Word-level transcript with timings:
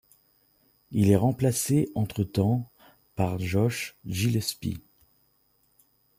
Il 0.89 1.11
est 1.11 1.15
remplacé 1.15 1.91
entre-temps 1.93 2.71
par 3.15 3.37
Josh 3.37 3.95
Gillespie. 4.07 4.81